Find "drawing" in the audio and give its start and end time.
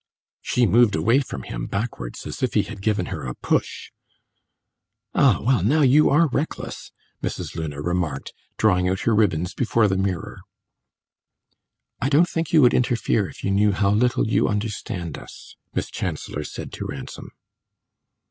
8.57-8.89